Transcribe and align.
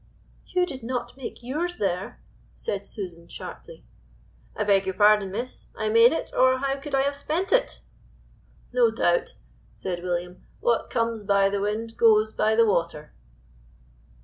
"You 0.47 0.65
did 0.65 0.81
not 0.81 1.15
make 1.15 1.43
yours 1.43 1.75
there," 1.77 2.19
said 2.55 2.87
Susan 2.87 3.27
sharply. 3.27 3.85
"I 4.55 4.63
beg 4.63 4.87
your 4.87 4.95
pardon, 4.95 5.29
miss. 5.29 5.67
I 5.77 5.89
made 5.89 6.11
it, 6.11 6.31
or 6.35 6.57
how 6.57 6.77
could 6.77 6.95
I 6.95 7.01
have 7.01 7.15
spent 7.15 7.51
it?" 7.51 7.81
"No 8.73 8.89
doubt," 8.89 9.35
said 9.75 10.01
William. 10.01 10.43
"What 10.59 10.89
comes 10.89 11.21
by 11.21 11.49
the 11.51 11.61
wind 11.61 11.97
goes 11.97 12.33
by 12.33 12.55
the 12.55 12.65
water." 12.65 13.13